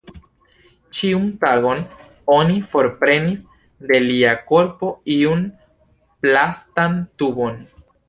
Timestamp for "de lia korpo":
3.93-4.93